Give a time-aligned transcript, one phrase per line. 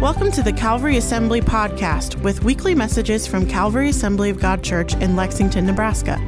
[0.00, 4.94] Welcome to the Calvary Assembly podcast with weekly messages from Calvary Assembly of God Church
[4.94, 6.18] in Lexington, Nebraska.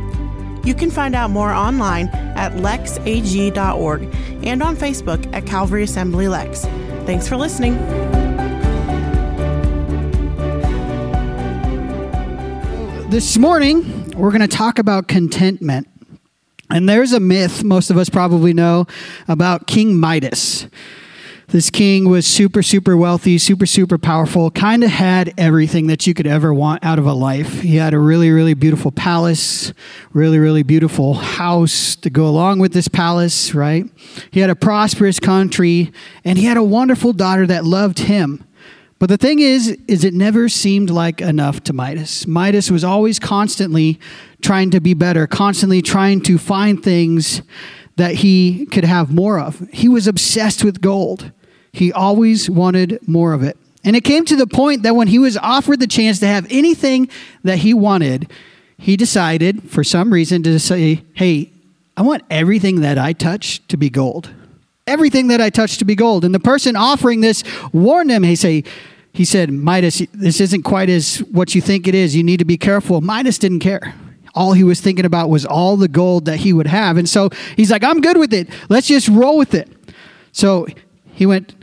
[0.63, 4.15] You can find out more online at lexag.org
[4.45, 6.67] and on Facebook at Calvary Assembly Lex.
[7.07, 7.79] Thanks for listening.
[13.09, 15.89] This morning, we're going to talk about contentment.
[16.69, 18.87] And there's a myth most of us probably know
[19.29, 20.67] about King Midas.
[21.53, 26.15] This king was super, super wealthy, super, super powerful, kind of had everything that you
[26.15, 27.61] could ever want out of a life.
[27.61, 29.75] He had a really, really beautiful palace,
[30.15, 33.85] really, really beautiful house to go along with this palace, right?
[34.31, 35.93] He had a prosperous country,
[36.25, 38.43] and he had a wonderful daughter that loved him.
[38.99, 42.27] But the thing is, is it never seemed like enough to Midas.
[42.27, 44.01] Midas was always constantly
[44.41, 47.43] trying to be better, constantly trying to find things
[47.97, 49.69] that he could have more of.
[49.71, 51.31] He was obsessed with gold.
[51.73, 53.57] He always wanted more of it.
[53.85, 56.47] And it came to the point that when he was offered the chance to have
[56.51, 57.09] anything
[57.43, 58.31] that he wanted,
[58.79, 61.51] he decided, for some reason, to say, Hey,
[61.97, 64.31] I want everything that I touch to be gold.
[64.87, 66.25] Everything that I touch to be gold.
[66.25, 68.23] And the person offering this warned him.
[68.23, 68.65] He say,
[69.13, 72.17] he said, Midas, this isn't quite as what you think it is.
[72.17, 73.01] You need to be careful.
[73.01, 73.95] Midas didn't care.
[74.35, 76.97] All he was thinking about was all the gold that he would have.
[76.97, 78.49] And so he's like, I'm good with it.
[78.71, 79.69] Let's just roll with it.
[80.33, 80.67] So
[81.13, 81.55] he went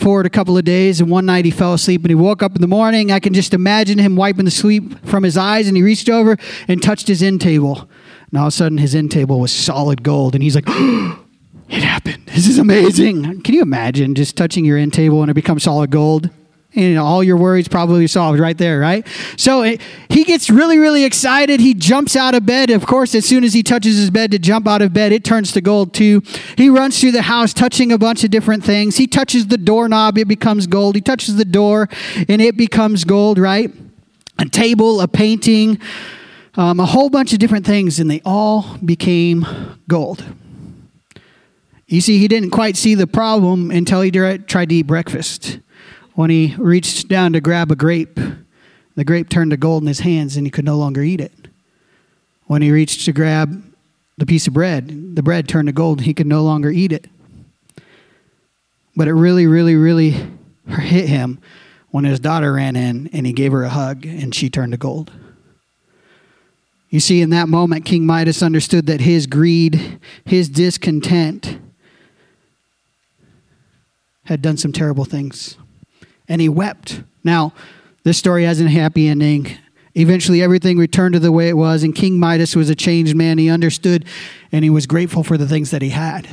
[0.00, 2.54] forward a couple of days, and one night he fell asleep and he woke up
[2.56, 3.12] in the morning.
[3.12, 6.36] I can just imagine him wiping the sleep from his eyes, and he reached over
[6.66, 7.88] and touched his end table.
[8.30, 10.66] And all of a sudden, his end table was solid gold, and he's like,
[11.70, 12.26] It happened.
[12.26, 13.42] This is amazing.
[13.42, 16.28] Can you imagine just touching your end table and it becomes solid gold?
[16.74, 19.06] Know, all your worries probably solved right there, right?
[19.36, 21.58] So it, he gets really, really excited.
[21.58, 22.70] He jumps out of bed.
[22.70, 25.24] Of course, as soon as he touches his bed to jump out of bed, it
[25.24, 26.22] turns to gold too.
[26.56, 28.96] He runs through the house, touching a bunch of different things.
[28.96, 30.94] He touches the doorknob, it becomes gold.
[30.94, 31.88] He touches the door,
[32.28, 33.72] and it becomes gold, right?
[34.38, 35.80] A table, a painting,
[36.54, 39.44] um, a whole bunch of different things, and they all became
[39.88, 40.24] gold.
[41.88, 45.58] You see, he didn't quite see the problem until he tried to eat breakfast
[46.14, 48.18] when he reached down to grab a grape,
[48.96, 51.32] the grape turned to gold in his hands and he could no longer eat it.
[52.46, 53.62] When he reached to grab
[54.18, 56.92] the piece of bread, the bread turned to gold and he could no longer eat
[56.92, 57.06] it.
[58.96, 60.10] But it really, really, really
[60.68, 61.38] hit him
[61.90, 64.78] when his daughter ran in and he gave her a hug and she turned to
[64.78, 65.12] gold.
[66.90, 71.58] You see, in that moment, King Midas understood that his greed, his discontent,
[74.24, 75.56] had done some terrible things
[76.30, 77.02] and he wept.
[77.24, 77.52] Now,
[78.04, 79.58] this story has a happy ending.
[79.94, 83.36] Eventually, everything returned to the way it was, and King Midas was a changed man.
[83.36, 84.06] He understood
[84.52, 86.28] and he was grateful for the things that he had.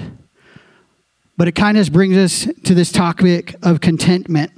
[1.35, 4.51] But it kind of brings us to this topic of contentment.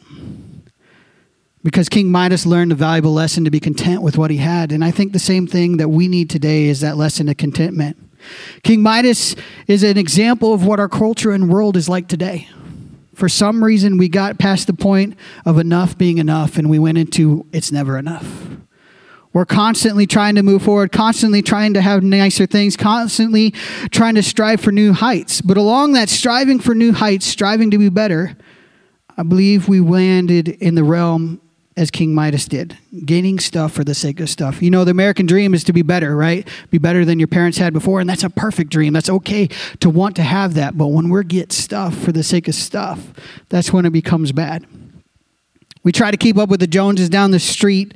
[1.64, 4.72] Because King Midas learned a valuable lesson to be content with what he had.
[4.72, 7.98] And I think the same thing that we need today is that lesson of contentment.
[8.64, 9.36] King Midas
[9.68, 12.48] is an example of what our culture and world is like today
[13.20, 15.16] for some reason we got past the point
[15.46, 18.48] of enough being enough and we went into it's never enough.
[19.32, 23.52] We're constantly trying to move forward, constantly trying to have nicer things, constantly
[23.92, 25.42] trying to strive for new heights.
[25.42, 28.36] But along that striving for new heights, striving to be better,
[29.16, 31.42] I believe we landed in the realm
[31.80, 34.62] as King Midas did, gaining stuff for the sake of stuff.
[34.62, 36.46] You know, the American dream is to be better, right?
[36.72, 38.92] Be better than your parents had before, and that's a perfect dream.
[38.92, 39.48] That's okay
[39.80, 40.78] to want to have that.
[40.78, 43.14] But when we get stuff for the sake of stuff,
[43.48, 44.66] that's when it becomes bad.
[45.82, 47.94] We try to keep up with the Joneses down the street.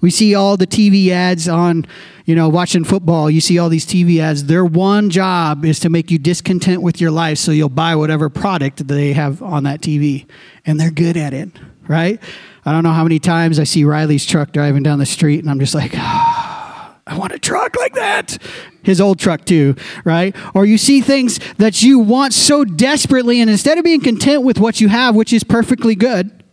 [0.00, 1.86] We see all the TV ads on,
[2.24, 3.30] you know, watching football.
[3.30, 4.46] You see all these TV ads.
[4.46, 8.28] Their one job is to make you discontent with your life so you'll buy whatever
[8.28, 10.26] product they have on that TV.
[10.66, 11.50] And they're good at it,
[11.86, 12.20] right?
[12.64, 15.50] I don't know how many times I see Riley's truck driving down the street, and
[15.50, 15.98] I'm just like, oh,
[17.06, 18.38] I want a truck like that.
[18.82, 20.34] His old truck, too, right?
[20.54, 24.60] Or you see things that you want so desperately, and instead of being content with
[24.60, 26.44] what you have, which is perfectly good,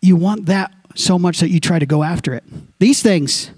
[0.00, 2.44] you want that so much that you try to go after it.
[2.78, 3.50] These things.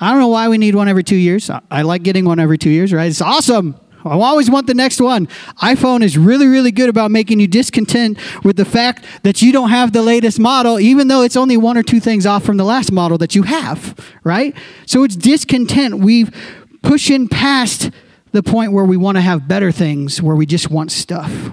[0.00, 1.50] I don't know why we need one every two years.
[1.70, 3.08] I like getting one every two years, right?
[3.08, 3.78] It's awesome.
[4.04, 5.26] I always want the next one.
[5.62, 9.70] iPhone is really, really good about making you discontent with the fact that you don't
[9.70, 12.64] have the latest model, even though it's only one or two things off from the
[12.64, 13.94] last model that you have,
[14.24, 14.56] right?
[14.86, 15.98] So it's discontent.
[15.98, 16.30] We've
[16.82, 17.90] pushing past
[18.32, 21.50] the point where we want to have better things, where we just want stuff.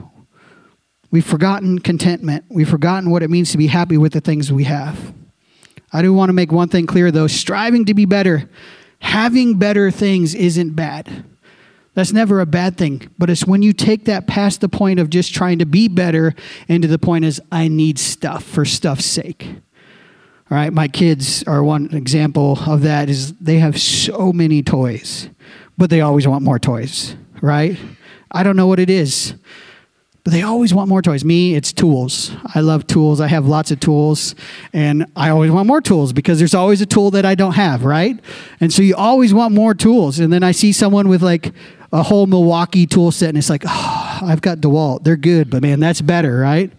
[1.09, 2.45] We've forgotten contentment.
[2.50, 5.13] We've forgotten what it means to be happy with the things we have.
[5.91, 8.50] I do want to make one thing clear, though striving to be better,
[9.00, 11.23] having better things isn't bad.
[11.97, 13.09] That's never a bad thing.
[13.17, 16.35] But it's when you take that past the point of just trying to be better
[16.67, 19.47] into the point is, I need stuff for stuff's sake.
[20.51, 25.27] All right, my kids are one example of that is they have so many toys,
[25.75, 27.75] but they always want more toys, right?
[28.31, 29.33] I don't know what it is.
[30.23, 31.25] But they always want more toys.
[31.25, 32.31] Me, it's tools.
[32.53, 33.21] I love tools.
[33.21, 34.35] I have lots of tools,
[34.71, 37.85] and I always want more tools because there's always a tool that I don't have,
[37.85, 38.19] right?
[38.59, 40.19] And so you always want more tools.
[40.19, 41.53] And then I see someone with like
[41.92, 45.04] a whole Milwaukee tool set, and it's like, oh, I've got DeWalt.
[45.04, 46.72] They're good, but man, that's better, right?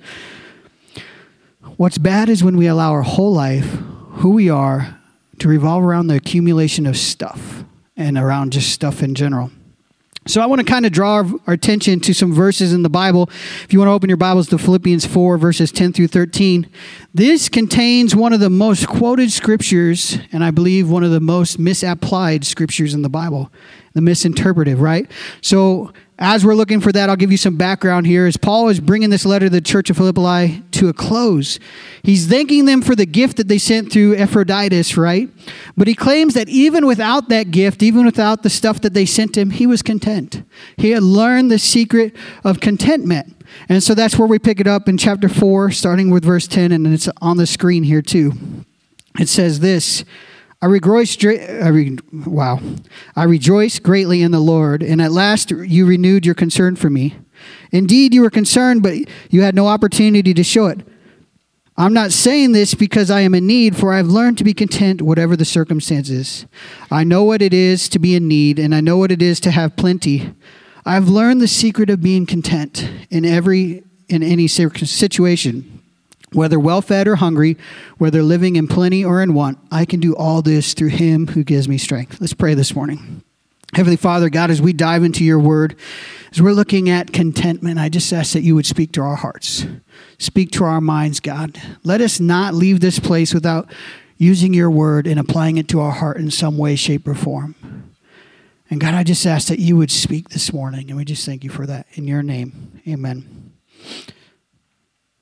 [1.77, 4.99] What's bad is when we allow our whole life, who we are,
[5.39, 7.65] to revolve around the accumulation of stuff
[7.97, 9.51] and around just stuff in general.
[10.29, 13.31] So I want to kind of draw our attention to some verses in the Bible.
[13.65, 16.69] If you want to open your Bibles to Philippians 4, verses 10 through 13,
[17.15, 21.59] this contains one of the most quoted scriptures, and I believe one of the most
[21.59, 23.51] misapplied scriptures in the Bible,
[23.99, 25.11] the misinterpreted, right?
[25.43, 28.27] So as we're looking for that, I'll give you some background here.
[28.27, 31.61] As Paul is bringing this letter to the church of Philippi to a close,
[32.03, 35.29] he's thanking them for the gift that they sent through Epaphroditus, right?
[35.77, 39.37] But he claims that even without that gift, even without the stuff that they sent
[39.37, 40.43] him, he was content.
[40.77, 43.37] He had learned the secret of contentment.
[43.69, 46.73] And so that's where we pick it up in chapter 4, starting with verse 10,
[46.73, 48.33] and it's on the screen here too.
[49.19, 50.05] It says this.
[50.61, 52.61] I rejoice, I re, wow.
[53.15, 57.17] I rejoice greatly in the Lord, and at last you renewed your concern for me.
[57.71, 58.97] Indeed, you were concerned, but
[59.31, 60.81] you had no opportunity to show it.
[61.77, 65.01] I'm not saying this because I am in need, for I've learned to be content
[65.01, 66.45] whatever the circumstances.
[66.91, 69.39] I know what it is to be in need, and I know what it is
[69.41, 70.35] to have plenty.
[70.85, 75.78] I've learned the secret of being content in every in any situation
[76.33, 77.57] whether well fed or hungry,
[77.99, 81.45] whether living in plenty or in want, I can do all this through him who
[81.45, 82.21] gives me strength.
[82.21, 83.23] Let's pray this morning.
[83.75, 85.77] Heavenly Father, God, as we dive into your word,
[86.33, 89.67] as we're looking at contentment, I just ask that you would speak to our hearts,
[90.19, 91.61] speak to our minds, God.
[91.85, 93.71] Let us not leave this place without
[94.17, 97.55] using your word and applying it to our heart in some way, shape, or form.
[98.71, 101.45] And God, I just ask that you would speak this morning, and we just thank
[101.45, 101.87] you for that.
[101.93, 103.53] In your name, amen.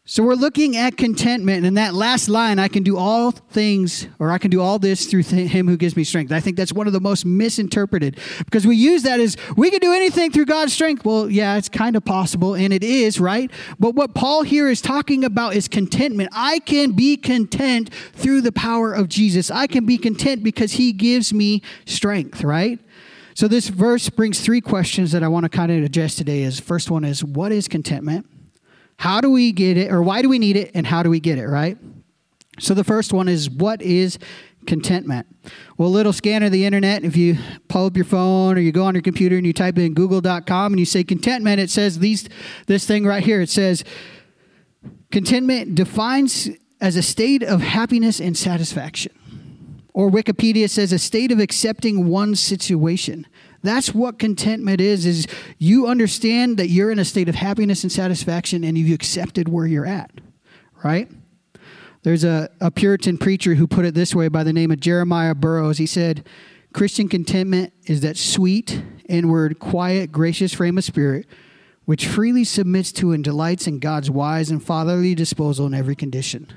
[0.08, 4.30] So we're looking at contentment, and that last line, I can do all things, or
[4.30, 6.30] I can do all this through th- him who gives me strength.
[6.30, 9.80] I think that's one of the most misinterpreted because we use that as we can
[9.80, 11.04] do anything through God's strength.
[11.04, 13.50] Well, yeah, it's kind of possible, and it is, right?
[13.80, 16.30] But what Paul here is talking about is contentment.
[16.32, 19.50] I can be content through the power of Jesus.
[19.50, 22.78] I can be content because he gives me strength, right?
[23.34, 26.42] So this verse brings three questions that I want to kind of address today.
[26.42, 28.24] Is first one is what is contentment?
[28.98, 31.20] How do we get it, or why do we need it, and how do we
[31.20, 31.76] get it, right?
[32.58, 34.18] So the first one is what is
[34.66, 35.26] contentment?
[35.76, 37.36] Well, little scan of the internet, if you
[37.68, 40.72] pull up your phone or you go on your computer and you type in google.com
[40.72, 42.28] and you say contentment, it says these
[42.66, 43.40] this thing right here.
[43.40, 43.84] It says
[45.10, 46.50] contentment defines
[46.80, 49.12] as a state of happiness and satisfaction.
[49.94, 53.26] Or Wikipedia says a state of accepting one's situation.
[53.66, 55.26] That's what contentment is is
[55.58, 59.66] you understand that you're in a state of happiness and satisfaction and you've accepted where
[59.66, 60.10] you're at,
[60.84, 61.10] right?
[62.02, 65.34] There's a, a Puritan preacher who put it this way by the name of Jeremiah
[65.34, 65.78] Burroughs.
[65.78, 66.26] He said,
[66.72, 71.26] Christian contentment is that sweet, inward, quiet, gracious frame of spirit
[71.86, 76.52] which freely submits to and delights in God's wise and fatherly disposal in every condition.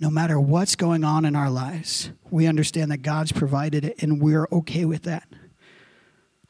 [0.00, 4.20] No matter what's going on in our lives, we understand that God's provided it and
[4.20, 5.28] we're okay with that.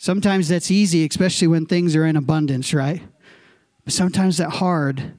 [0.05, 3.01] Sometimes that's easy, especially when things are in abundance, right?
[3.85, 5.15] But sometimes that's hard,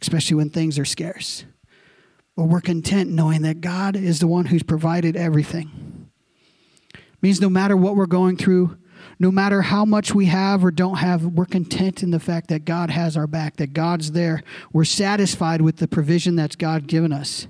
[0.00, 1.44] especially when things are scarce.
[2.36, 6.10] But we're content knowing that God is the one who's provided everything.
[6.94, 8.78] It means no matter what we're going through,
[9.20, 12.64] no matter how much we have or don't have, we're content in the fact that
[12.64, 14.42] God has our back, that God's there.
[14.72, 17.48] We're satisfied with the provision that's God given us.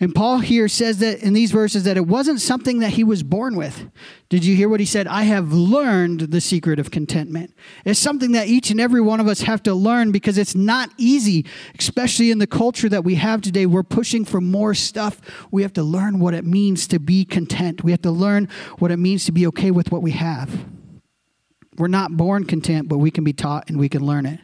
[0.00, 3.22] And Paul here says that in these verses that it wasn't something that he was
[3.22, 3.90] born with.
[4.30, 5.06] Did you hear what he said?
[5.06, 7.54] I have learned the secret of contentment.
[7.84, 10.90] It's something that each and every one of us have to learn because it's not
[10.96, 11.44] easy,
[11.78, 13.66] especially in the culture that we have today.
[13.66, 15.20] We're pushing for more stuff.
[15.50, 17.84] We have to learn what it means to be content.
[17.84, 20.64] We have to learn what it means to be okay with what we have.
[21.82, 24.38] We're not born content, but we can be taught and we can learn it.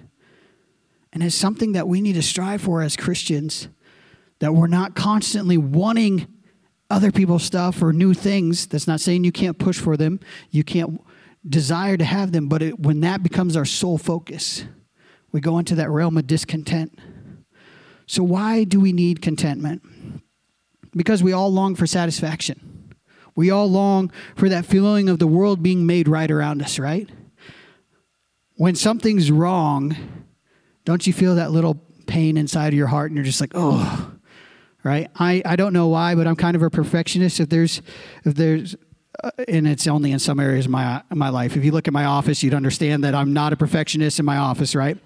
[1.12, 3.68] And it's something that we need to strive for as Christians
[4.40, 6.26] that we're not constantly wanting
[6.90, 8.66] other people's stuff or new things.
[8.66, 10.18] That's not saying you can't push for them,
[10.50, 11.00] you can't
[11.48, 14.64] desire to have them, but it, when that becomes our sole focus,
[15.30, 16.98] we go into that realm of discontent.
[18.08, 19.82] So, why do we need contentment?
[20.90, 22.96] Because we all long for satisfaction.
[23.36, 27.08] We all long for that feeling of the world being made right around us, right?
[28.58, 29.96] When something's wrong,
[30.84, 34.10] don't you feel that little pain inside of your heart and you're just like, oh,
[34.82, 35.08] right?
[35.14, 37.38] I, I don't know why, but I'm kind of a perfectionist.
[37.38, 37.80] If there's,
[38.24, 38.74] if there's,
[39.22, 41.56] uh, and it's only in some areas of my, my life.
[41.56, 44.38] If you look at my office, you'd understand that I'm not a perfectionist in my
[44.38, 44.98] office, right?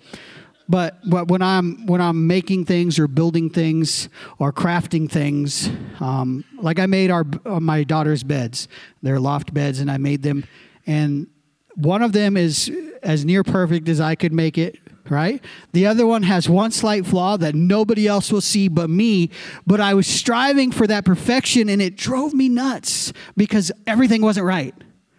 [0.67, 5.69] But, but when I'm when I'm making things or building things or crafting things,
[6.01, 8.69] um, like I made our uh, my daughter's beds,
[9.03, 10.45] they're loft beds, and I made them,
[10.87, 11.27] and
[11.75, 12.71] one of them is
[13.03, 15.43] as near perfect as I could make it, right?
[15.73, 19.31] The other one has one slight flaw that nobody else will see but me.
[19.67, 24.47] But I was striving for that perfection and it drove me nuts because everything wasn't
[24.47, 24.75] right.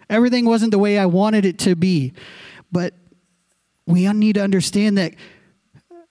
[0.09, 2.13] Everything wasn't the way I wanted it to be.
[2.71, 2.93] But
[3.85, 5.13] we need to understand that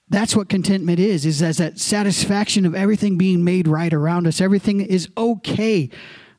[0.09, 4.43] that's what contentment is is as that satisfaction of everything being made right around us
[4.43, 5.89] everything is okay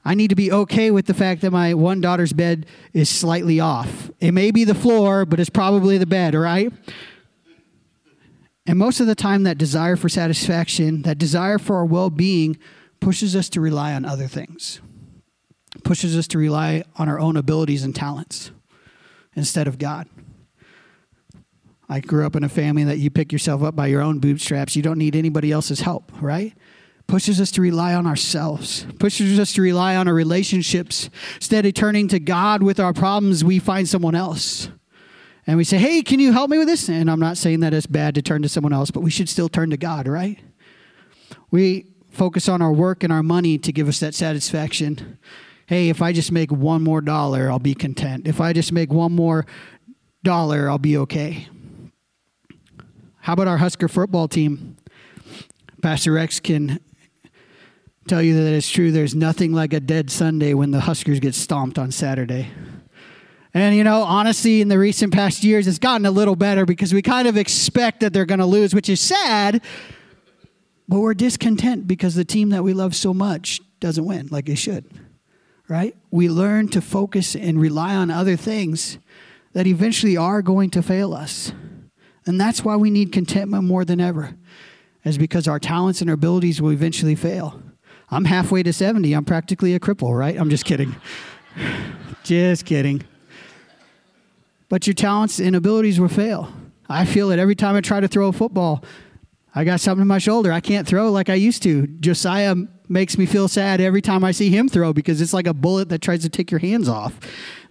[0.05, 3.59] I need to be okay with the fact that my one daughter's bed is slightly
[3.59, 4.11] off.
[4.19, 6.71] It may be the floor, but it's probably the bed, right?
[8.65, 12.57] And most of the time, that desire for satisfaction, that desire for our well being,
[12.99, 14.79] pushes us to rely on other things,
[15.83, 18.51] pushes us to rely on our own abilities and talents
[19.35, 20.07] instead of God.
[21.89, 24.75] I grew up in a family that you pick yourself up by your own bootstraps.
[24.75, 26.53] You don't need anybody else's help, right?
[27.07, 31.09] Pushes us to rely on ourselves, pushes us to rely on our relationships.
[31.35, 34.69] Instead of turning to God with our problems, we find someone else.
[35.45, 36.89] And we say, hey, can you help me with this?
[36.89, 39.27] And I'm not saying that it's bad to turn to someone else, but we should
[39.27, 40.39] still turn to God, right?
[41.51, 45.19] We focus on our work and our money to give us that satisfaction.
[45.65, 48.27] Hey, if I just make one more dollar, I'll be content.
[48.27, 49.45] If I just make one more
[50.23, 51.47] dollar, I'll be okay.
[53.19, 54.77] How about our Husker football team?
[55.81, 56.79] Pastor Rex can
[58.07, 58.91] tell you that it's true.
[58.91, 62.49] There's nothing like a dead Sunday when the Huskers get stomped on Saturday.
[63.53, 66.93] And, you know, honestly, in the recent past years, it's gotten a little better because
[66.93, 69.61] we kind of expect that they're going to lose, which is sad.
[70.87, 74.55] But we're discontent because the team that we love so much doesn't win like they
[74.55, 74.85] should,
[75.67, 75.95] right?
[76.09, 78.97] We learn to focus and rely on other things
[79.53, 81.53] that eventually are going to fail us.
[82.25, 84.35] And that's why we need contentment more than ever,
[85.03, 87.61] is because our talents and our abilities will eventually fail.
[88.13, 89.13] I'm halfway to 70.
[89.13, 90.37] I'm practically a cripple, right?
[90.37, 90.95] I'm just kidding.
[92.23, 93.03] just kidding.
[94.69, 96.53] But your talents and abilities will fail.
[96.89, 98.83] I feel it every time I try to throw a football.
[99.55, 100.51] I got something in my shoulder.
[100.51, 101.87] I can't throw like I used to.
[101.87, 102.55] Josiah
[102.89, 105.89] makes me feel sad every time I see him throw because it's like a bullet
[105.89, 107.19] that tries to take your hands off.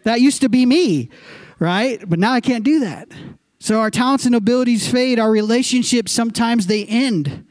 [0.04, 1.10] That used to be me,
[1.58, 2.02] right?
[2.08, 3.08] But now I can't do that.
[3.60, 5.18] So our talents and abilities fade.
[5.18, 7.46] Our relationships sometimes they end.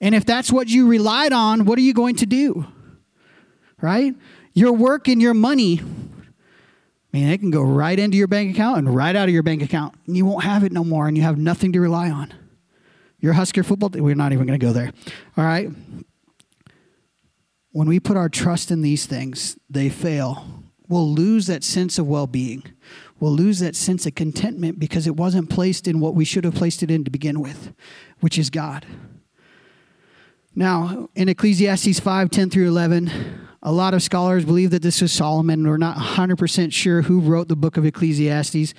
[0.00, 2.66] And if that's what you relied on, what are you going to do?
[3.80, 4.14] Right?
[4.52, 5.84] Your work and your money, I
[7.12, 9.62] mean, it can go right into your bank account and right out of your bank
[9.62, 9.94] account.
[10.06, 12.32] And you won't have it no more and you have nothing to rely on.
[13.20, 14.92] Your Husker football, we're not even going to go there.
[15.36, 15.70] All right?
[17.72, 20.46] When we put our trust in these things, they fail.
[20.88, 22.62] We'll lose that sense of well being.
[23.18, 26.54] We'll lose that sense of contentment because it wasn't placed in what we should have
[26.54, 27.74] placed it in to begin with,
[28.20, 28.86] which is God.
[30.58, 33.10] Now, in Ecclesiastes 5 10 through 11,
[33.62, 35.68] a lot of scholars believe that this was Solomon.
[35.68, 38.72] We're not 100% sure who wrote the book of Ecclesiastes.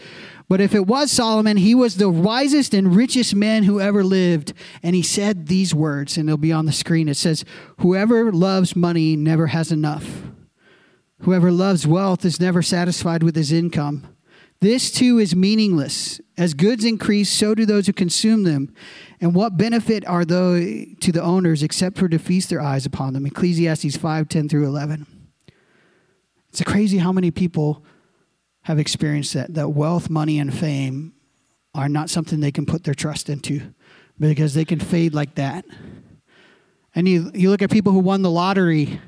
[0.50, 4.54] But if it was Solomon, he was the wisest and richest man who ever lived.
[4.82, 7.08] And he said these words, and they'll be on the screen.
[7.08, 7.46] It says,
[7.80, 10.24] Whoever loves money never has enough.
[11.22, 14.08] Whoever loves wealth is never satisfied with his income.
[14.62, 16.20] This too is meaningless.
[16.38, 18.74] As goods increase, so do those who consume them.
[19.20, 23.14] And what benefit are they to the owners except for to feast their eyes upon
[23.14, 23.26] them?
[23.26, 25.08] Ecclesiastes 5 10 through 11.
[26.50, 27.84] It's crazy how many people
[28.64, 31.14] have experienced that, that wealth, money, and fame
[31.74, 33.74] are not something they can put their trust into
[34.20, 35.66] because they can fade like that.
[36.96, 39.00] And you, you look at people who won the lottery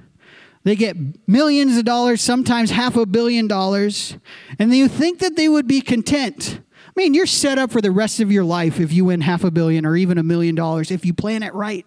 [0.63, 0.97] they get
[1.27, 4.17] millions of dollars, sometimes half a billion dollars,
[4.57, 6.59] and you think that they would be content.
[6.89, 9.43] I mean, you're set up for the rest of your life if you win half
[9.43, 11.85] a billion or even a million dollars, if you plan it right.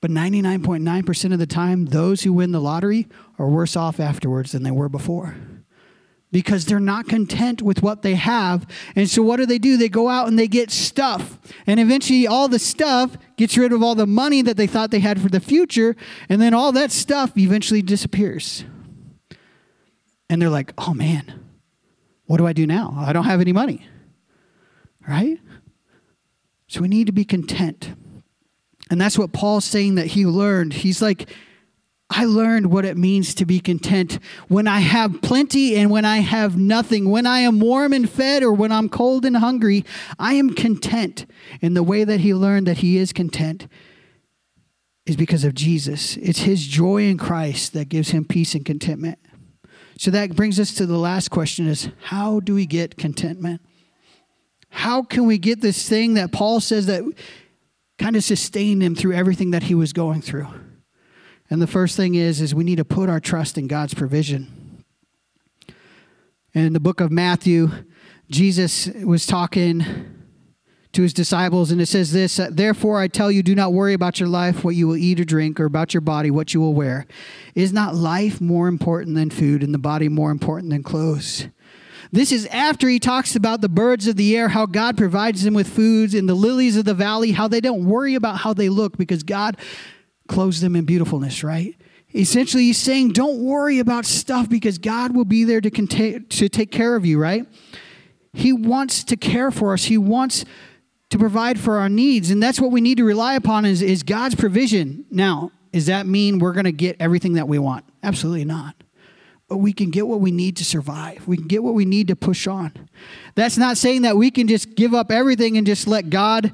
[0.00, 4.64] But 99.9% of the time, those who win the lottery are worse off afterwards than
[4.64, 5.36] they were before
[6.32, 8.66] because they're not content with what they have.
[8.96, 9.76] And so, what do they do?
[9.76, 11.38] They go out and they get stuff.
[11.66, 15.00] And eventually, all the stuff gets rid of all the money that they thought they
[15.00, 15.94] had for the future.
[16.28, 18.64] And then all that stuff eventually disappears.
[20.28, 21.41] And they're like, oh man,
[22.26, 22.94] what do I do now?
[22.96, 23.86] I don't have any money.
[25.06, 25.38] Right?
[26.68, 27.94] So, we need to be content.
[28.90, 30.74] And that's what Paul's saying that he learned.
[30.74, 31.28] He's like,
[32.14, 36.18] I learned what it means to be content when I have plenty and when I
[36.18, 37.08] have nothing.
[37.08, 39.84] When I am warm and fed or when I'm cold and hungry,
[40.18, 41.24] I am content.
[41.62, 43.66] And the way that he learned that he is content
[45.06, 46.18] is because of Jesus.
[46.18, 49.18] It's his joy in Christ that gives him peace and contentment.
[49.98, 53.60] So that brings us to the last question is how do we get contentment?
[54.70, 57.04] How can we get this thing that Paul says that
[57.98, 60.48] kind of sustained him through everything that he was going through?
[61.50, 64.84] And the first thing is is we need to put our trust in God's provision.
[66.54, 67.70] In the book of Matthew,
[68.30, 69.84] Jesus was talking
[70.92, 73.94] to his disciples, and it says this uh, Therefore, I tell you, do not worry
[73.94, 76.60] about your life, what you will eat or drink, or about your body, what you
[76.60, 77.06] will wear.
[77.54, 81.48] Is not life more important than food, and the body more important than clothes?
[82.10, 85.54] This is after he talks about the birds of the air, how God provides them
[85.54, 88.68] with foods, and the lilies of the valley, how they don't worry about how they
[88.68, 89.56] look because God
[90.28, 91.74] clothes them in beautifulness, right?
[92.14, 96.50] Essentially, he's saying, don't worry about stuff because God will be there to, contain, to
[96.50, 97.46] take care of you, right?
[98.34, 99.84] He wants to care for us.
[99.84, 100.44] He wants
[101.12, 102.30] to provide for our needs.
[102.30, 105.06] And that's what we need to rely upon is, is God's provision.
[105.10, 107.84] Now, does that mean we're going to get everything that we want?
[108.02, 108.74] Absolutely not.
[109.48, 111.26] But we can get what we need to survive.
[111.26, 112.72] We can get what we need to push on.
[113.34, 116.52] That's not saying that we can just give up everything and just let God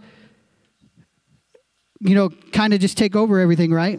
[2.01, 3.99] you know, kind of just take over everything, right?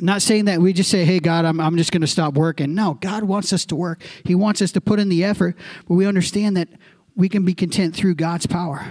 [0.00, 2.74] Not saying that we just say, hey, God, I'm, I'm just going to stop working.
[2.74, 4.02] No, God wants us to work.
[4.24, 6.68] He wants us to put in the effort, but we understand that
[7.14, 8.86] we can be content through God's power.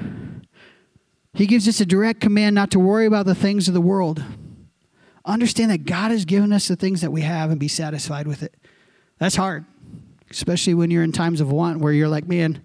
[1.33, 4.23] He gives us a direct command not to worry about the things of the world.
[5.23, 8.43] Understand that God has given us the things that we have and be satisfied with
[8.43, 8.55] it.
[9.17, 9.65] That's hard,
[10.29, 12.63] especially when you're in times of want where you're like, man,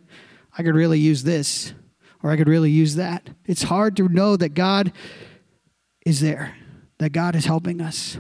[0.57, 1.75] I could really use this
[2.23, 3.29] or I could really use that.
[3.45, 4.93] It's hard to know that God
[6.05, 6.57] is there,
[6.99, 8.17] that God is helping us.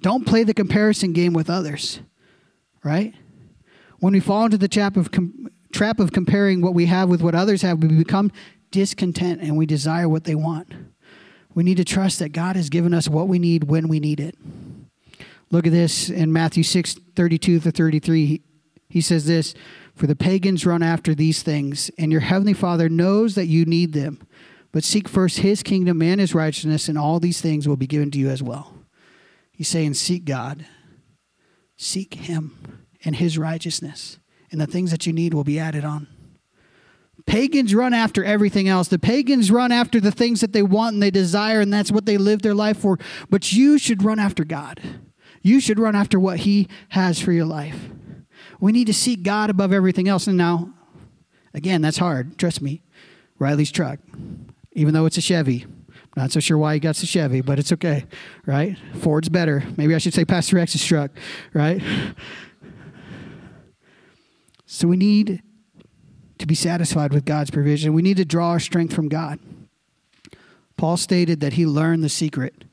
[0.00, 2.00] Don't play the comparison game with others,
[2.84, 3.14] right?
[3.98, 7.20] When we fall into the trap of, com- trap of comparing what we have with
[7.20, 8.30] what others have, we become
[8.70, 10.72] discontent and we desire what they want.
[11.54, 14.20] We need to trust that God has given us what we need when we need
[14.20, 14.36] it.
[15.50, 18.42] Look at this in Matthew 6 32 to 33.
[18.88, 19.54] He says this
[19.94, 23.92] For the pagans run after these things, and your heavenly Father knows that you need
[23.92, 24.20] them.
[24.70, 28.10] But seek first his kingdom and his righteousness, and all these things will be given
[28.10, 28.74] to you as well.
[29.50, 30.66] He's saying, Seek God,
[31.76, 34.18] seek him and his righteousness,
[34.50, 36.06] and the things that you need will be added on.
[37.26, 38.88] Pagans run after everything else.
[38.88, 42.06] The pagans run after the things that they want and they desire, and that's what
[42.06, 42.98] they live their life for.
[43.28, 44.80] But you should run after God.
[45.42, 47.90] You should run after what He has for your life.
[48.60, 50.26] We need to seek God above everything else.
[50.26, 50.72] And now,
[51.54, 52.38] again, that's hard.
[52.38, 52.82] Trust me.
[53.38, 54.00] Riley's truck,
[54.72, 55.66] even though it's a Chevy.
[56.16, 58.04] Not so sure why he got the Chevy, but it's okay,
[58.44, 58.76] right?
[58.94, 59.62] Ford's better.
[59.76, 61.12] Maybe I should say Pastor Rex's truck,
[61.54, 61.80] right?
[64.66, 65.42] So we need
[66.38, 67.94] to be satisfied with God's provision.
[67.94, 69.38] We need to draw our strength from God.
[70.76, 72.64] Paul stated that he learned the secret,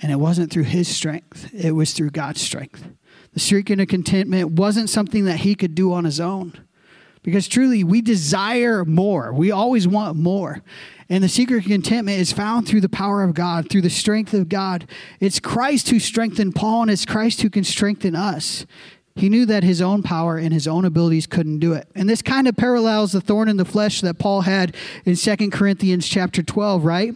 [0.00, 2.88] and it wasn't through his strength, it was through God's strength.
[3.34, 6.58] The secret of contentment wasn't something that he could do on his own.
[7.22, 9.32] Because truly, we desire more.
[9.32, 10.62] We always want more.
[11.08, 14.32] And the secret of contentment is found through the power of God, through the strength
[14.32, 14.88] of God.
[15.18, 18.64] It's Christ who strengthened Paul, and it's Christ who can strengthen us.
[19.16, 21.88] He knew that his own power and his own abilities couldn't do it.
[21.94, 24.76] And this kind of parallels the thorn in the flesh that Paul had
[25.06, 27.14] in 2 Corinthians chapter 12, right?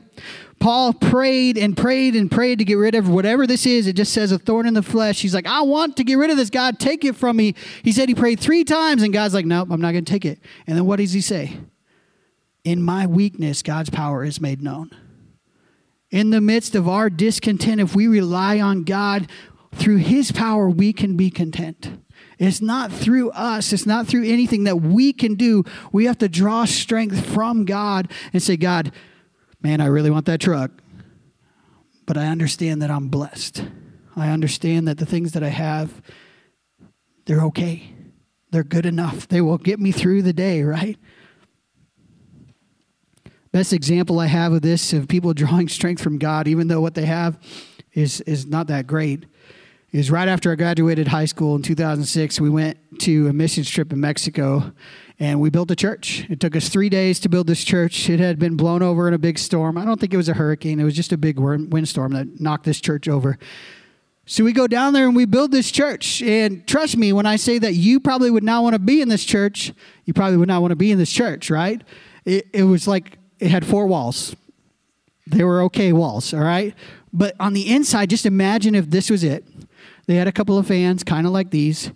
[0.60, 3.86] Paul prayed and prayed and prayed to get rid of whatever this is.
[3.86, 5.20] It just says a thorn in the flesh.
[5.20, 6.48] He's like, I want to get rid of this.
[6.48, 7.54] God, take it from me.
[7.82, 10.24] He said he prayed three times, and God's like, Nope, I'm not going to take
[10.24, 10.38] it.
[10.66, 11.58] And then what does he say?
[12.64, 14.90] In my weakness, God's power is made known.
[16.10, 19.30] In the midst of our discontent, if we rely on God,
[19.72, 21.90] through his power, we can be content.
[22.38, 23.72] It's not through us.
[23.72, 25.64] It's not through anything that we can do.
[25.92, 28.92] We have to draw strength from God and say, God,
[29.62, 30.70] man, I really want that truck.
[32.06, 33.64] But I understand that I'm blessed.
[34.16, 36.02] I understand that the things that I have,
[37.26, 37.94] they're okay.
[38.50, 39.28] They're good enough.
[39.28, 40.98] They will get me through the day, right?
[43.52, 46.94] Best example I have of this of people drawing strength from God, even though what
[46.94, 47.38] they have
[47.92, 49.26] is, is not that great,
[49.92, 53.92] is right after I graduated high school in 2006, we went to a missions trip
[53.92, 54.72] in Mexico
[55.18, 56.26] and we built a church.
[56.30, 58.08] It took us three days to build this church.
[58.08, 59.76] It had been blown over in a big storm.
[59.76, 62.64] I don't think it was a hurricane, it was just a big windstorm that knocked
[62.64, 63.38] this church over.
[64.26, 66.22] So we go down there and we build this church.
[66.22, 69.08] And trust me, when I say that you probably would not want to be in
[69.08, 69.72] this church,
[70.04, 71.82] you probably would not want to be in this church, right?
[72.24, 74.36] It, it was like it had four walls.
[75.26, 76.74] They were okay walls, all right?
[77.12, 79.44] But on the inside, just imagine if this was it.
[80.10, 81.92] They had a couple of fans, kind of like these,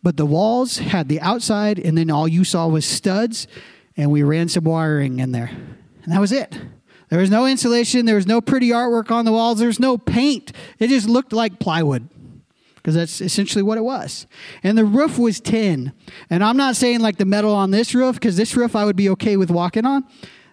[0.00, 3.48] but the walls had the outside, and then all you saw was studs,
[3.96, 5.50] and we ran some wiring in there.
[6.04, 6.56] And that was it.
[7.08, 10.52] There was no insulation, there was no pretty artwork on the walls, there's no paint.
[10.78, 12.08] It just looked like plywood
[12.76, 14.28] because that's essentially what it was.
[14.62, 15.92] And the roof was tin.
[16.30, 18.94] And I'm not saying like the metal on this roof, because this roof I would
[18.94, 20.04] be okay with walking on.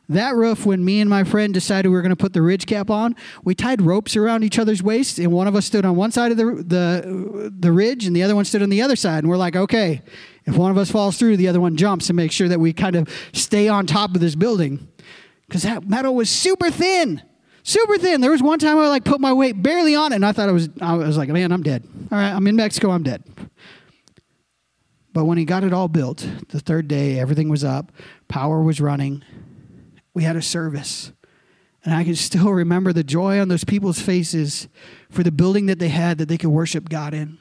[0.08, 2.66] That roof, when me and my friend decided we were going to put the ridge
[2.66, 5.96] cap on, we tied ropes around each other's waists, and one of us stood on
[5.96, 8.96] one side of the, the, the ridge, and the other one stood on the other
[8.96, 9.20] side.
[9.24, 10.02] And we're like, okay,
[10.46, 12.72] if one of us falls through, the other one jumps and make sure that we
[12.74, 14.88] kind of stay on top of this building.
[15.48, 17.22] Because that metal was super thin
[17.66, 18.22] super thin.
[18.22, 20.48] There was one time I like put my weight barely on it, and I thought
[20.48, 20.70] I was.
[20.80, 21.84] I was like, man, I'm dead.
[22.12, 22.92] All right, I'm in Mexico.
[22.92, 23.24] I'm dead.
[25.12, 27.92] But when he got it all built, the third day, everything was up,
[28.28, 29.24] power was running.
[30.16, 31.12] We had a service.
[31.84, 34.68] And I can still remember the joy on those people's faces
[35.12, 37.38] for the building that they had that they could worship God in.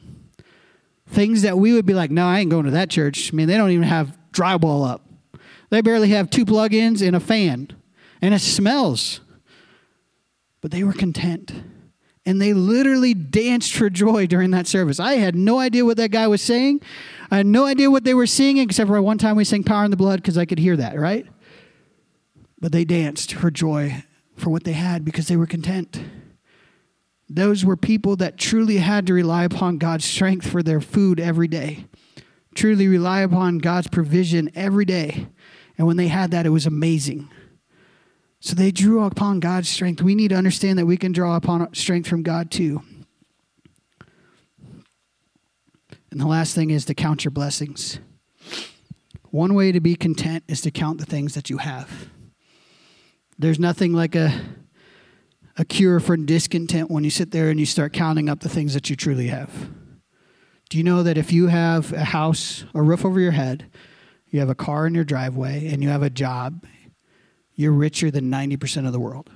[1.07, 3.33] Things that we would be like, no, I ain't going to that church.
[3.33, 5.07] I mean, they don't even have drywall up.
[5.71, 7.69] They barely have two plug-ins and a fan.
[8.21, 9.21] And it smells
[10.65, 11.53] but they were content.
[12.25, 14.99] And they literally danced for joy during that service.
[14.99, 16.81] I had no idea what that guy was saying.
[17.31, 19.85] I had no idea what they were singing, except for one time we sang Power
[19.85, 21.27] in the Blood because I could hear that, right?
[22.65, 24.05] But they danced for joy
[24.37, 26.01] for what they had because they were content.
[27.29, 31.47] Those were people that truly had to rely upon God's strength for their food every
[31.47, 31.85] day,
[32.55, 35.27] truly rely upon God's provision every day.
[35.77, 37.29] And when they had that, it was amazing.
[38.41, 40.01] So they drew upon God's strength.
[40.01, 42.83] We need to understand that we can draw upon strength from God too.
[46.11, 47.99] And the last thing is to count your blessings.
[49.31, 52.09] One way to be content is to count the things that you have.
[53.39, 54.33] There's nothing like a
[55.57, 58.75] a cure for discontent when you sit there and you start counting up the things
[58.75, 59.71] that you truly have.
[60.69, 63.71] Do you know that if you have a house, a roof over your head,
[64.29, 66.67] you have a car in your driveway, and you have a job,
[67.55, 69.31] you're richer than 90% of the world.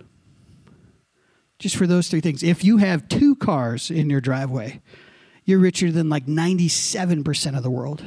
[1.61, 2.43] Just for those three things.
[2.43, 4.81] If you have two cars in your driveway,
[5.45, 8.03] you're richer than like 97% of the world.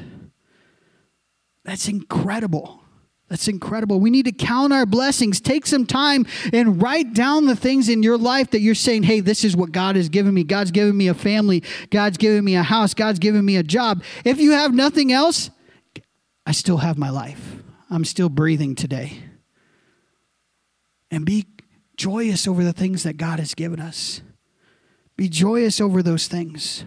[1.63, 2.83] That's incredible.
[3.31, 4.01] That's incredible.
[4.01, 5.39] We need to count our blessings.
[5.39, 9.21] Take some time and write down the things in your life that you're saying, hey,
[9.21, 10.43] this is what God has given me.
[10.43, 11.63] God's given me a family.
[11.91, 12.93] God's given me a house.
[12.93, 14.03] God's given me a job.
[14.25, 15.49] If you have nothing else,
[16.45, 17.55] I still have my life.
[17.89, 19.23] I'm still breathing today
[21.09, 21.45] and be
[21.95, 24.21] joyous over the things that God has given us.
[25.15, 26.83] Be joyous over those things.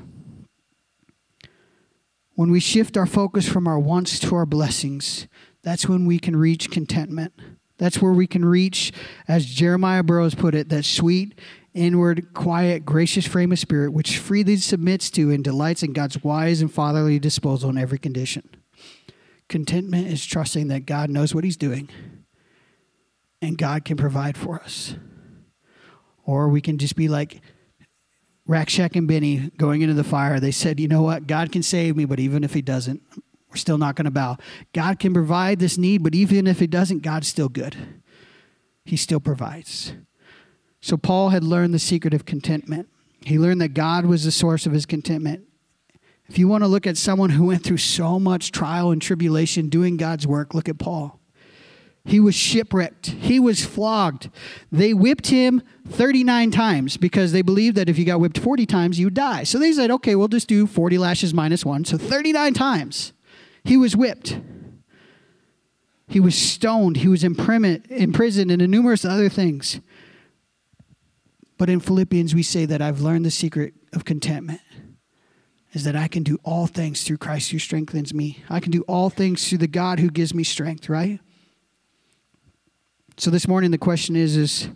[2.35, 5.27] When we shift our focus from our wants to our blessings,
[5.65, 7.33] that's when we can reach contentment.
[7.79, 8.93] That's where we can reach,
[9.27, 11.41] as Jeremiah Burroughs put it, that sweet,
[11.73, 16.61] inward, quiet, gracious frame of spirit which freely submits to and delights in God's wise
[16.61, 18.49] and fatherly disposal in every condition.
[19.49, 21.89] Contentment is trusting that God knows what He's doing
[23.43, 24.95] and God can provide for us.
[26.25, 27.41] Or we can just be like
[28.49, 30.41] Rakshak and Benny going into the fire.
[30.41, 31.27] They said, you know what?
[31.27, 33.03] God can save me, but even if He doesn't,
[33.55, 34.37] we're still not going to bow.
[34.73, 37.77] God can provide this need, but even if He doesn't, God's still good.
[38.85, 39.93] He still provides.
[40.81, 42.89] So Paul had learned the secret of contentment.
[43.25, 45.45] He learned that God was the source of his contentment.
[46.29, 49.69] If you want to look at someone who went through so much trial and tribulation
[49.69, 51.21] doing God's work, look at Paul.
[52.05, 53.07] He was shipwrecked.
[53.07, 54.29] He was flogged.
[54.71, 58.99] They whipped him 39 times because they believed that if you got whipped 40 times,
[58.99, 59.45] you die.
[59.45, 61.87] So they said, okay, we'll just do 40 lashes minus one.
[61.87, 63.14] So 39 times
[63.65, 64.39] he was whipped.
[66.07, 66.99] He was stoned.
[66.99, 69.81] He was imprisoned and in numerous other things.
[71.57, 74.61] But in Philippians, we say that I've learned the secret of contentment
[75.73, 78.43] is that I can do all things through Christ who strengthens me.
[78.49, 81.19] I can do all things through the God who gives me strength, right?
[83.17, 84.69] So this morning the question is is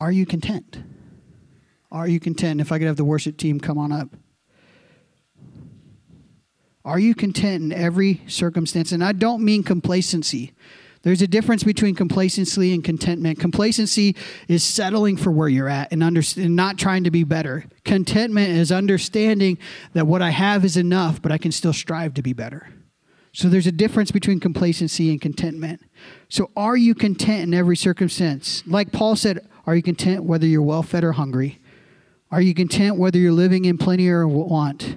[0.00, 0.82] are you content?
[1.90, 2.60] Are you content?
[2.60, 4.08] If I could have the worship team come on up.
[6.84, 8.92] Are you content in every circumstance?
[8.92, 10.52] And I don't mean complacency.
[11.02, 13.40] There's a difference between complacency and contentment.
[13.40, 14.16] Complacency
[14.46, 17.64] is settling for where you're at and, under, and not trying to be better.
[17.84, 19.58] Contentment is understanding
[19.94, 22.68] that what I have is enough, but I can still strive to be better.
[23.32, 25.80] So there's a difference between complacency and contentment.
[26.28, 28.62] So are you content in every circumstance?
[28.66, 31.58] Like Paul said, are you content whether you're well fed or hungry?
[32.30, 34.96] Are you content whether you're living in plenty or want?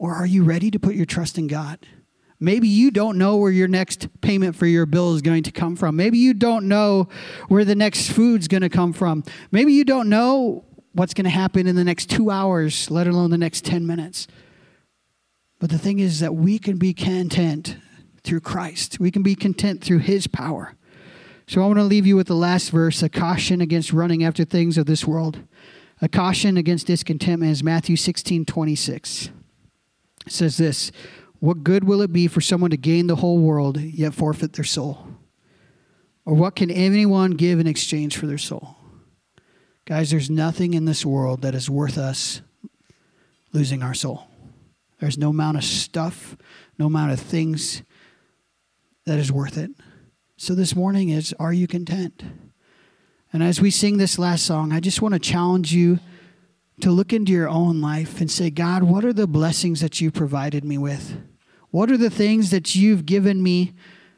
[0.00, 1.78] Or are you ready to put your trust in God?
[2.40, 5.76] Maybe you don't know where your next payment for your bill is going to come
[5.76, 5.94] from.
[5.94, 7.06] Maybe you don't know
[7.48, 9.24] where the next food's going to come from.
[9.52, 13.28] Maybe you don't know what's going to happen in the next two hours, let alone
[13.28, 14.26] the next 10 minutes.
[15.58, 17.76] But the thing is that we can be content
[18.24, 20.76] through Christ, we can be content through His power.
[21.46, 24.44] So I want to leave you with the last verse a caution against running after
[24.44, 25.40] things of this world.
[26.00, 29.30] A caution against discontentment is Matthew 16 26.
[30.26, 30.92] Says this
[31.38, 34.64] What good will it be for someone to gain the whole world, yet forfeit their
[34.64, 35.06] soul?
[36.24, 38.76] Or what can anyone give in exchange for their soul?
[39.86, 42.42] Guys, there's nothing in this world that is worth us
[43.52, 44.28] losing our soul.
[45.00, 46.36] There's no amount of stuff,
[46.78, 47.82] no amount of things
[49.06, 49.70] that is worth it.
[50.36, 52.22] So this morning is Are you content?
[53.32, 56.00] And as we sing this last song, I just want to challenge you
[56.82, 60.10] to look into your own life and say, God, what are the blessings that you
[60.10, 61.16] provided me with?
[61.70, 63.72] What are the things that you've given me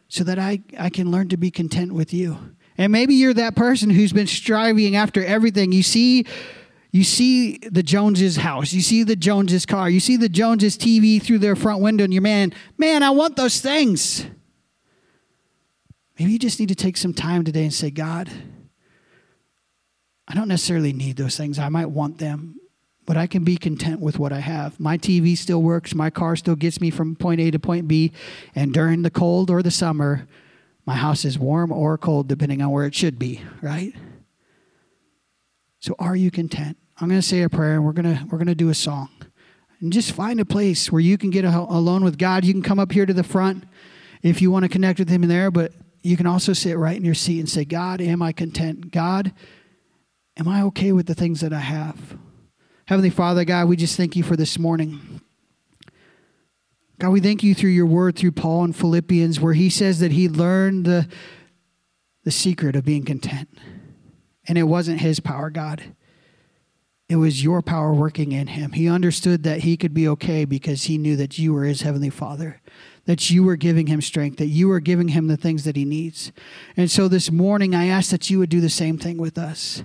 [0.09, 2.55] so that I, I can learn to be content with you?
[2.79, 5.73] And maybe you're that person who's been striving after everything.
[5.73, 6.27] You see
[6.93, 11.23] you see the Joneses' house, you see the Joneses' car, you see the Joneses' TV
[11.23, 14.27] through their front window, and you're man, man, I want those things.
[16.19, 18.31] Maybe you just need to take some time today and say, God,
[20.33, 21.59] I don't necessarily need those things.
[21.59, 22.59] I might want them,
[23.05, 24.81] but I can be content with what I have.
[24.81, 28.13] My TV still works, my car still gets me from point A to point B,
[28.55, 30.27] and during the cold or the summer,
[30.87, 33.95] my house is warm or cold, depending on where it should be, right?
[35.81, 36.79] So are you content?
[36.99, 38.75] I'm going to say a prayer and we're going to we're going to do a
[38.75, 39.11] song.
[39.81, 42.47] And just find a place where you can get alone with God.
[42.47, 43.65] You can come up here to the front
[44.23, 46.97] if you want to connect with him in there, but you can also sit right
[46.97, 48.93] in your seat and say, "God, am I content?
[48.93, 49.35] God,
[50.37, 52.17] am I okay with the things that I have?"
[52.87, 55.21] Heavenly Father, God, we just thank you for this morning.
[56.99, 60.13] God, we thank you through your word through Paul in Philippians, where he says that
[60.13, 61.09] he learned the,
[62.25, 63.49] the secret of being content.
[64.47, 65.95] And it wasn't his power, God.
[67.09, 68.73] It was your power working in him.
[68.73, 72.11] He understood that he could be okay because he knew that you were his heavenly
[72.11, 72.61] father,
[73.05, 75.85] that you were giving him strength, that you were giving him the things that he
[75.85, 76.33] needs.
[76.77, 79.83] And so this morning, I ask that you would do the same thing with us.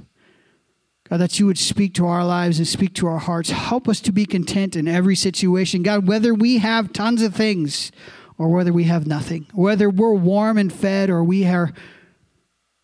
[1.09, 3.49] God, that you would speak to our lives and speak to our hearts.
[3.49, 5.83] Help us to be content in every situation.
[5.83, 7.91] God, whether we have tons of things
[8.37, 11.73] or whether we have nothing, whether we're warm and fed or we are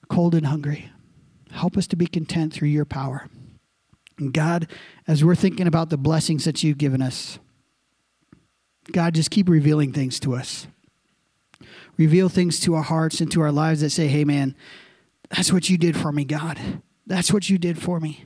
[0.09, 0.89] cold and hungry,
[1.51, 3.27] help us to be content through your power.
[4.17, 4.67] And God,
[5.07, 7.39] as we're thinking about the blessings that you've given us,
[8.91, 10.67] God, just keep revealing things to us.
[11.97, 14.55] Reveal things to our hearts and to our lives that say, hey, man,
[15.29, 16.59] that's what you did for me, God.
[17.05, 18.25] That's what you did for me.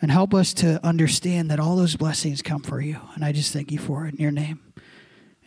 [0.00, 2.98] And help us to understand that all those blessings come for you.
[3.14, 4.60] And I just thank you for it in your name.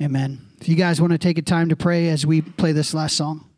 [0.02, 0.48] Amen.
[0.62, 3.18] If you guys want to take a time to pray as we play this last
[3.18, 3.50] song.